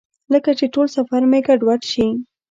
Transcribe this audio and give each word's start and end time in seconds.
لکه 0.33 0.51
چې 0.59 0.65
ټول 0.73 0.87
سفر 0.95 1.21
مې 1.31 1.39
ګډوډ 1.47 1.81
شي. 1.91 2.07